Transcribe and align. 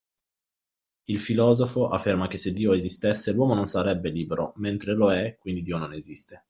Il 1.09 1.19
filosofo 1.19 1.87
afferma 1.87 2.25
che 2.27 2.39
se 2.39 2.53
Dio 2.53 2.73
esistesse 2.73 3.33
l'uomo 3.33 3.53
non 3.53 3.67
sarebbe 3.67 4.09
libero 4.09 4.51
mentre 4.55 4.93
lo 4.95 5.11
è 5.11 5.37
quindi 5.37 5.61
Dio 5.61 5.77
non 5.77 5.93
esiste. 5.93 6.39